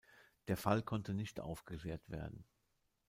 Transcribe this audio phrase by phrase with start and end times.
[0.47, 2.43] Der Fall konnte nicht aufgeklärt werden.